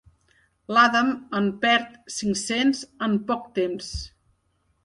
L'Adam 0.75 1.11
en 1.41 1.51
perd 1.65 1.93
cinc-cents 2.15 2.81
en 3.09 3.19
poc 3.29 3.47
temps. 3.61 3.93